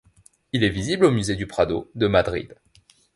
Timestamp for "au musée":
1.05-1.35